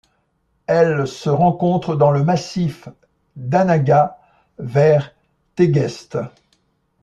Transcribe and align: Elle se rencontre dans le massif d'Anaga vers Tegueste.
Elle 0.65 1.05
se 1.07 1.29
rencontre 1.29 1.95
dans 1.95 2.09
le 2.09 2.23
massif 2.23 2.89
d'Anaga 3.35 4.17
vers 4.57 5.13
Tegueste. 5.53 6.17